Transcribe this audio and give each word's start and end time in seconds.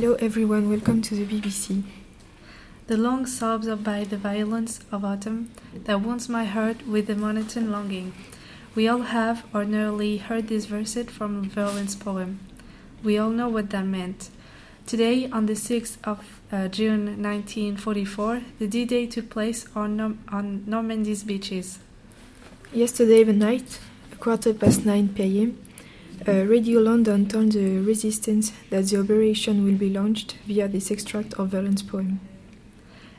Hello 0.00 0.14
everyone, 0.20 0.70
welcome 0.70 1.02
to 1.02 1.16
the 1.16 1.26
BBC. 1.26 1.82
The 2.86 2.96
long 2.96 3.26
sobs 3.26 3.66
are 3.66 3.74
by 3.74 4.04
the 4.04 4.16
violence 4.16 4.78
of 4.92 5.04
autumn 5.04 5.50
that 5.74 6.02
wounds 6.02 6.28
my 6.28 6.44
heart 6.44 6.86
with 6.86 7.10
a 7.10 7.16
monotone 7.16 7.72
longing. 7.72 8.12
We 8.76 8.86
all 8.86 9.00
have, 9.00 9.44
or 9.52 9.64
nearly, 9.64 10.18
heard 10.18 10.46
this 10.46 10.66
verset 10.66 11.10
from 11.10 11.50
Verlaine's 11.50 11.96
poem. 11.96 12.38
We 13.02 13.18
all 13.18 13.30
know 13.30 13.48
what 13.48 13.70
that 13.70 13.86
meant. 13.86 14.30
Today, 14.86 15.28
on 15.30 15.46
the 15.46 15.54
6th 15.54 15.96
of 16.04 16.20
uh, 16.52 16.68
June 16.68 17.20
1944, 17.20 18.42
the 18.60 18.68
D-Day 18.68 19.06
took 19.08 19.30
place 19.30 19.66
on, 19.74 19.96
Norm- 19.96 20.20
on 20.28 20.62
Normandy's 20.64 21.24
beaches. 21.24 21.80
Yesterday 22.72 23.24
the 23.24 23.32
night, 23.32 23.80
a 24.12 24.14
quarter 24.14 24.54
past 24.54 24.86
9 24.86 25.08
pm, 25.08 25.58
Radio 26.26 26.80
London 26.80 27.28
told 27.28 27.52
the 27.52 27.78
resistance 27.78 28.52
that 28.70 28.86
the 28.86 29.00
operation 29.00 29.64
will 29.64 29.76
be 29.76 29.90
launched 29.90 30.36
via 30.46 30.68
this 30.68 30.90
extract 30.90 31.34
of 31.34 31.48
Verlaine's 31.48 31.82
poem. 31.82 32.20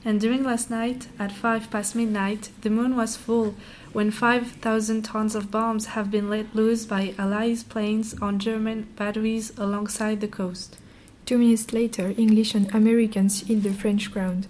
And 0.06 0.22
during 0.22 0.44
last 0.44 0.70
night, 0.70 1.08
at 1.20 1.32
5 1.32 1.70
past 1.70 1.96
midnight, 1.96 2.50
the 2.62 2.70
moon 2.70 2.96
was 2.96 3.18
full 3.18 3.56
when 3.92 4.12
5,000 4.12 5.04
tons 5.04 5.36
of 5.36 5.52
bombs 5.52 5.88
have 5.88 6.10
been 6.10 6.30
let 6.30 6.56
loose 6.56 6.86
by 6.86 7.14
Allies 7.18 7.64
planes 7.64 8.16
on 8.22 8.40
German 8.40 8.88
batteries 8.96 9.52
alongside 9.58 10.22
the 10.22 10.28
coast. 10.28 10.78
Two 11.26 11.38
minutes 11.38 11.74
later, 11.74 12.14
English 12.18 12.56
and 12.56 12.74
Americans 12.74 13.42
hit 13.42 13.64
the 13.64 13.74
French 13.74 14.12
ground. 14.12 14.48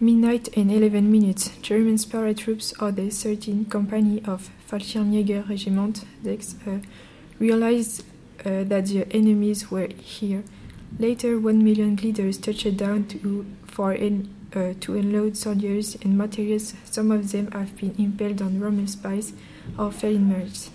Midnight 0.00 0.48
and 0.56 0.72
11 0.72 1.12
minutes, 1.12 1.50
German 1.60 1.96
paratroops 1.96 2.72
of 2.80 2.96
the 2.96 3.02
13th 3.02 3.70
Company 3.70 4.22
of 4.24 4.50
Fallschirmjäger 4.68 5.48
Regiment 5.48 6.04
Dex 6.24 6.56
uh, 6.66 6.78
realized 7.42 8.04
uh, 8.46 8.62
that 8.64 8.86
the 8.86 9.06
enemies 9.10 9.70
were 9.70 9.88
here. 9.98 10.44
Later, 10.98 11.40
one 11.40 11.64
million 11.64 11.96
gliders 11.96 12.38
touched 12.38 12.76
down 12.76 13.06
to, 13.08 13.44
for 13.64 13.92
en- 13.92 14.28
uh, 14.54 14.74
to 14.80 14.94
unload 14.94 15.36
soldiers 15.36 15.96
and 16.02 16.16
materials. 16.16 16.74
Some 16.84 17.10
of 17.10 17.32
them 17.32 17.50
have 17.50 17.76
been 17.76 17.94
impaled 17.98 18.40
on 18.42 18.60
Roman 18.60 18.86
spikes 18.86 19.32
or 19.78 19.90
fell 19.90 20.14
in 20.14 20.28
merge. 20.28 20.68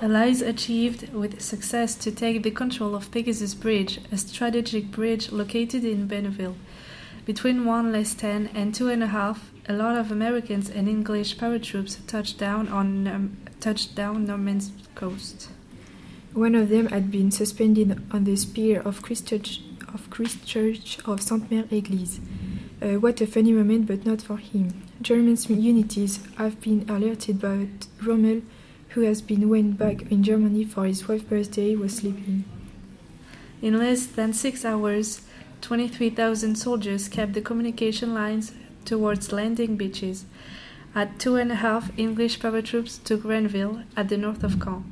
Allies 0.00 0.40
achieved 0.42 1.12
with 1.12 1.40
success 1.40 1.94
to 1.96 2.10
take 2.10 2.42
the 2.42 2.50
control 2.50 2.94
of 2.94 3.10
Pegasus 3.10 3.54
Bridge, 3.54 4.00
a 4.10 4.16
strategic 4.16 4.90
bridge 4.90 5.30
located 5.30 5.84
in 5.84 6.08
Bénouville. 6.08 6.56
Between 7.24 7.64
one 7.64 7.92
less 7.92 8.14
ten 8.14 8.50
and 8.52 8.74
two 8.74 8.88
and 8.88 9.02
a 9.02 9.06
half, 9.06 9.52
a 9.68 9.72
lot 9.72 9.96
of 9.96 10.10
Americans 10.10 10.68
and 10.68 10.88
English 10.88 11.36
paratroops 11.36 12.04
touched 12.06 12.36
down 12.38 12.66
on 12.68 13.06
um, 13.06 13.36
touched 13.60 13.94
down 13.94 14.26
Norman's 14.26 14.72
coast. 14.96 15.48
One 16.32 16.56
of 16.56 16.68
them 16.68 16.86
had 16.86 17.12
been 17.12 17.30
suspended 17.30 18.02
on 18.10 18.24
the 18.24 18.34
spear 18.36 18.80
of 18.80 19.02
Christchurch 19.02 19.60
of 19.94 20.10
Christchurch 20.10 20.98
of 21.06 21.22
Sainte 21.22 21.48
Mère 21.48 21.68
Église. 21.68 22.18
Uh, 22.80 22.98
what 22.98 23.20
a 23.20 23.26
funny 23.26 23.52
moment, 23.52 23.86
but 23.86 24.04
not 24.04 24.22
for 24.22 24.38
him. 24.38 24.82
German 25.00 25.36
unities 25.48 26.18
have 26.38 26.60
been 26.60 26.84
alerted, 26.88 27.40
but 27.40 27.86
Rommel, 28.02 28.42
who 28.90 29.02
has 29.02 29.22
been 29.22 29.48
went 29.48 29.78
back 29.78 30.10
in 30.10 30.24
Germany 30.24 30.64
for 30.64 30.86
his 30.86 31.06
wife's 31.06 31.22
birthday, 31.22 31.76
was 31.76 31.96
sleeping. 31.96 32.44
In 33.60 33.78
less 33.78 34.06
than 34.06 34.32
six 34.32 34.64
hours, 34.64 35.20
23,000 35.62 36.56
soldiers 36.56 37.08
kept 37.08 37.32
the 37.32 37.40
communication 37.40 38.12
lines 38.12 38.52
towards 38.84 39.32
landing 39.32 39.76
beaches. 39.76 40.26
At 40.94 41.18
two 41.18 41.36
and 41.36 41.50
a 41.50 41.54
half, 41.54 41.90
English 41.96 42.40
paratroops 42.40 43.02
took 43.02 43.22
Grenville 43.22 43.82
at 43.96 44.10
the 44.10 44.18
north 44.18 44.44
of 44.44 44.60
Caen. 44.60 44.84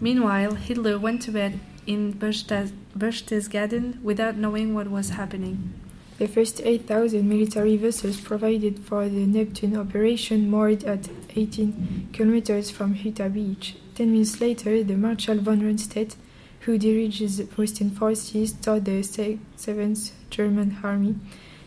Meanwhile, 0.00 0.54
Hitler 0.54 0.98
went 0.98 1.22
to 1.22 1.32
bed 1.32 1.58
in 1.86 2.12
Berchtesgaden 2.12 4.00
without 4.02 4.36
knowing 4.36 4.74
what 4.74 4.88
was 4.88 5.10
happening. 5.10 5.74
The 6.18 6.28
first 6.28 6.60
8,000 6.62 7.26
military 7.26 7.78
vessels 7.78 8.20
provided 8.20 8.78
for 8.80 9.08
the 9.08 9.26
Neptune 9.26 9.76
operation 9.76 10.50
moored 10.50 10.84
at 10.84 11.08
18 11.34 12.10
kilometers 12.12 12.70
from 12.70 12.94
Utah 12.94 13.28
Beach. 13.28 13.76
Ten 13.94 14.12
minutes 14.12 14.40
later, 14.40 14.84
the 14.84 14.96
Marshal 14.96 15.38
von 15.38 15.62
Rundstedt, 15.62 16.16
who 16.60 16.78
diriges 16.78 17.36
the 17.38 17.44
Western 17.56 17.90
forces, 17.90 18.52
told 18.52 18.84
the 18.84 19.00
7th 19.02 20.10
German 20.30 20.76
Army 20.82 21.16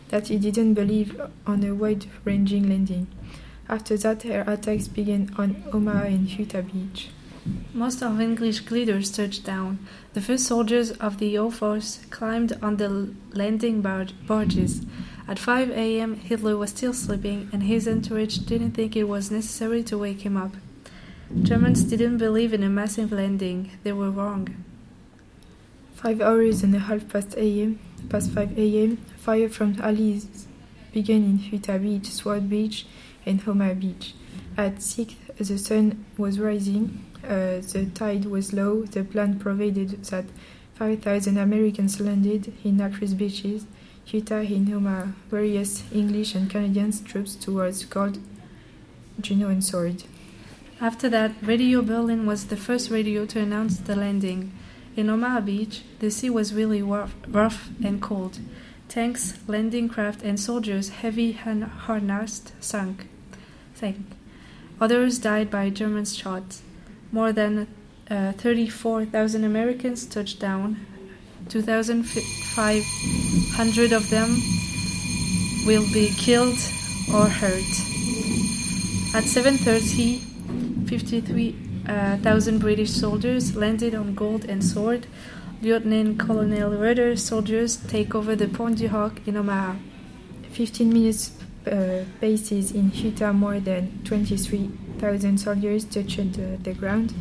that 0.08 0.28
he 0.28 0.38
didn't 0.38 0.74
believe 0.74 1.20
on 1.46 1.64
a 1.64 1.74
wide-ranging 1.74 2.68
landing. 2.68 3.06
After 3.68 3.96
that, 3.96 4.24
air 4.24 4.44
attacks 4.46 4.88
began 4.88 5.34
on 5.36 5.62
Omaha 5.72 6.04
and 6.04 6.28
Utah 6.38 6.62
Beach. 6.62 7.08
Most 7.72 8.02
of 8.02 8.20
English 8.20 8.60
gliders 8.60 9.10
touched 9.10 9.44
down. 9.44 9.78
The 10.12 10.20
first 10.20 10.46
soldiers 10.46 10.92
of 10.92 11.18
the 11.18 11.36
O 11.38 11.50
Force 11.50 12.00
climbed 12.10 12.56
on 12.62 12.76
the 12.76 13.12
landing 13.32 13.82
bar- 13.82 14.06
barges. 14.26 14.82
At 15.26 15.38
5 15.38 15.70
a.m., 15.70 16.14
Hitler 16.16 16.56
was 16.56 16.70
still 16.70 16.92
sleeping, 16.92 17.48
and 17.52 17.64
his 17.64 17.88
entourage 17.88 18.38
didn't 18.38 18.72
think 18.72 18.94
it 18.96 19.04
was 19.04 19.30
necessary 19.30 19.82
to 19.84 19.98
wake 19.98 20.20
him 20.20 20.36
up. 20.36 20.54
Germans 21.42 21.82
didn't 21.84 22.18
believe 22.18 22.54
in 22.54 22.62
a 22.62 22.68
massive 22.68 23.10
landing. 23.10 23.72
They 23.82 23.92
were 23.92 24.10
wrong. 24.10 24.64
Five 25.94 26.20
hours 26.20 26.62
and 26.62 26.74
a 26.74 26.78
half 26.78 27.08
past 27.08 27.34
a.m., 27.36 27.78
past 28.08 28.32
5 28.32 28.58
a.m., 28.58 28.98
fire 29.16 29.48
from 29.48 29.76
Allies 29.80 30.46
began 30.92 31.24
in 31.24 31.38
Utah 31.50 31.78
Beach, 31.78 32.06
Sword 32.06 32.48
Beach, 32.48 32.86
and 33.26 33.42
Omaha 33.46 33.74
Beach. 33.74 34.14
At 34.56 34.82
6, 34.82 35.14
the 35.38 35.58
sun 35.58 36.04
was 36.16 36.38
rising, 36.38 37.04
uh, 37.24 37.60
the 37.72 37.90
tide 37.94 38.26
was 38.26 38.52
low. 38.52 38.84
The 38.84 39.02
plan 39.02 39.38
provided 39.38 40.04
that 40.04 40.26
5,000 40.74 41.38
Americans 41.38 42.00
landed 42.00 42.52
in 42.62 42.80
actress 42.80 43.14
beaches, 43.14 43.66
Utah 44.06 44.40
in 44.40 44.72
Omaha, 44.72 45.06
various 45.30 45.84
English 45.92 46.34
and 46.34 46.50
Canadian 46.50 46.92
troops 47.04 47.34
towards 47.34 47.84
Gold, 47.86 48.18
Juno, 49.20 49.48
and 49.48 49.64
Sword. 49.64 50.04
After 50.80 51.08
that, 51.08 51.32
Radio 51.42 51.82
Berlin 51.82 52.26
was 52.26 52.46
the 52.46 52.56
first 52.56 52.90
radio 52.90 53.24
to 53.26 53.40
announce 53.40 53.78
the 53.78 53.96
landing. 53.96 54.52
In 54.96 55.10
Omaha 55.10 55.40
Beach, 55.40 55.82
the 55.98 56.08
sea 56.10 56.30
was 56.30 56.54
really 56.54 56.80
rough, 56.80 57.68
and 57.82 58.00
cold. 58.00 58.38
Tanks, 58.88 59.34
landing 59.48 59.88
craft, 59.88 60.22
and 60.22 60.38
soldiers, 60.38 60.90
heavy 60.90 61.32
harnessed, 61.32 62.52
sunk. 62.60 63.08
sank. 63.74 64.06
Others 64.80 65.18
died 65.18 65.50
by 65.50 65.70
German 65.70 66.04
shots. 66.04 66.62
More 67.10 67.32
than 67.32 67.66
uh, 68.08 68.30
34,000 68.32 69.42
Americans 69.42 70.06
touched 70.06 70.38
down. 70.38 70.86
2,500 71.48 73.92
of 73.92 74.08
them 74.10 74.40
will 75.66 75.92
be 75.92 76.10
killed 76.16 76.56
or 77.12 77.28
hurt. 77.28 77.68
At 79.12 79.24
7:30, 79.24 80.20
53,000 81.86 82.58
British 82.60 82.90
soldiers 82.90 83.56
landed 83.56 83.94
on 83.94 84.14
Gold 84.14 84.46
and 84.46 84.64
Sword. 84.64 85.06
Lieutenant 85.60 86.18
Colonel 86.18 86.70
Rudder 86.70 87.14
soldiers 87.14 87.76
take 87.76 88.14
over 88.14 88.34
the 88.34 88.48
Pointe 88.48 88.78
du 88.78 88.88
Hoc 88.88 89.20
in 89.26 89.36
Omaha. 89.36 89.76
15 90.50 90.90
minutes 90.90 91.32
uh, 91.66 92.04
bases 92.20 92.72
in 92.72 92.90
Utah, 92.94 93.32
more 93.32 93.60
than 93.60 94.00
23,000 94.04 95.38
soldiers 95.38 95.84
touched 95.84 96.32
the, 96.32 96.58
the, 96.62 96.72
ground. 96.72 97.12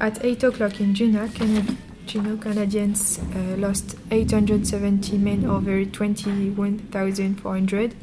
At 0.00 0.24
8 0.24 0.44
o'clock 0.44 0.80
in 0.80 0.94
Juno, 0.94 1.28
Juno 2.06 2.36
Canadians 2.36 3.18
uh, 3.18 3.56
lost 3.56 3.96
870 4.12 5.18
men 5.18 5.44
over 5.44 5.84
21,400. 5.84 7.94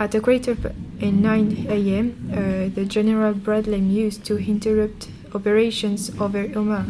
At 0.00 0.14
a 0.14 0.20
quarter 0.20 0.56
in 0.98 1.22
9 1.22 1.66
a.m., 1.68 2.30
uh, 2.32 2.74
the 2.74 2.84
General 2.84 3.34
Bradley 3.34 3.78
used 3.78 4.24
to 4.24 4.38
interrupt 4.38 5.08
operations 5.34 6.10
over 6.20 6.50
Omaha. 6.54 6.88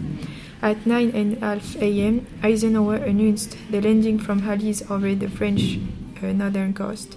At 0.63 0.87
9 0.87 1.11
and 1.15 1.39
half 1.39 1.77
a.m., 1.77 2.27
Eisenhower 2.43 2.97
announced 2.97 3.57
the 3.71 3.81
landing 3.81 4.19
from 4.19 4.49
Allies 4.49 4.83
over 4.91 5.15
the 5.15 5.29
French 5.29 5.79
uh, 6.23 6.33
northern 6.33 6.75
coast. 6.75 7.17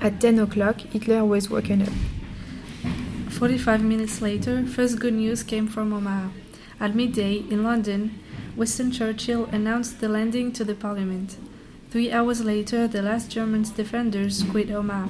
At 0.00 0.20
10 0.20 0.38
o'clock, 0.38 0.80
Hitler 0.80 1.24
was 1.24 1.50
woken 1.50 1.82
up. 1.82 1.92
45 3.30 3.82
minutes 3.82 4.22
later, 4.22 4.66
first 4.66 4.98
good 4.98 5.14
news 5.14 5.42
came 5.42 5.66
from 5.66 5.92
Omaha. 5.92 6.30
At 6.80 6.94
midday, 6.94 7.44
in 7.50 7.62
London, 7.62 8.18
Winston 8.56 8.90
Churchill 8.90 9.44
announced 9.52 10.00
the 10.00 10.08
landing 10.08 10.52
to 10.52 10.64
the 10.64 10.74
Parliament. 10.74 11.36
Three 11.90 12.10
hours 12.10 12.44
later, 12.44 12.88
the 12.88 13.02
last 13.02 13.30
German 13.30 13.62
defenders 13.62 14.44
quit 14.44 14.70
Omaha. 14.70 15.08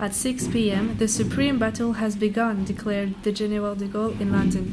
At 0.00 0.14
6 0.14 0.48
p.m., 0.48 0.96
the 0.96 1.06
supreme 1.06 1.58
battle 1.58 1.92
has 1.92 2.16
begun, 2.16 2.64
declared 2.64 3.22
the 3.22 3.32
General 3.32 3.74
de 3.74 3.86
Gaulle 3.86 4.18
in 4.18 4.32
London. 4.32 4.72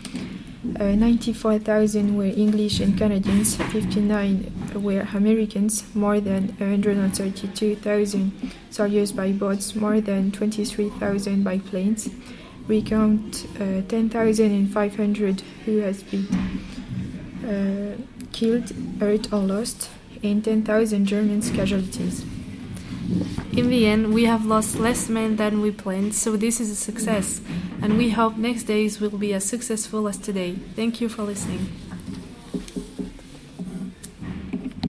Uh, 0.79 0.95
94,000 0.95 2.17
were 2.17 2.27
English 2.27 2.79
and 2.79 2.97
Canadians, 2.97 3.57
59 3.57 4.53
were 4.77 5.09
Americans, 5.15 5.83
more 5.97 6.21
than 6.21 6.55
132,000 6.59 8.53
soldiers 8.71 9.11
by 9.11 9.33
boats, 9.33 9.75
more 9.75 10.01
than 10.01 10.31
23,000 10.31 11.43
by 11.43 11.59
planes. 11.59 12.09
We 12.69 12.83
count 12.83 13.47
uh, 13.57 13.83
10,500 13.89 15.41
who 15.65 15.79
has 15.79 16.03
been 16.03 16.27
uh, 17.45 17.97
killed, 18.33 18.71
hurt, 19.01 19.33
or 19.33 19.41
lost, 19.41 19.91
and 20.23 20.45
10,000 20.45 21.07
German 21.07 21.43
casualties. 21.43 22.25
In 23.53 23.69
the 23.69 23.87
end, 23.87 24.15
we 24.15 24.25
have 24.25 24.47
lost 24.47 24.77
less 24.77 25.09
men 25.09 25.37
than 25.37 25.61
we 25.61 25.71
planned, 25.71 26.15
so 26.15 26.37
this 26.37 26.61
is 26.61 26.71
a 26.71 26.77
success, 26.77 27.41
and 27.83 27.99
we 27.99 28.11
hope 28.11 28.37
next 28.37 28.65
days 28.65 29.01
will 29.01 29.19
be 29.19 29.35
as 29.35 29.45
successful 29.45 30.09
as 30.09 30.17
today. 30.17 30.55
Thank 30.75 31.01
you 31.01 31.09
for 31.09 31.23
listening. 31.23 31.82